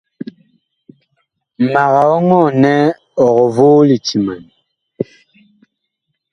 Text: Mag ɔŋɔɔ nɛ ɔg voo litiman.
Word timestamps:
Mag 1.71 1.93
ɔŋɔɔ 2.13 2.47
nɛ 2.61 2.73
ɔg 3.23 3.37
voo 3.55 3.79
litiman. 3.89 4.43